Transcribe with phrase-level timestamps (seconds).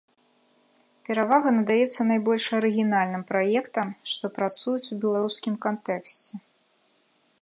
[1.09, 6.33] Перавага надаецца найбольш арыгінальным праектам, што працуюць у беларускім кантэксце.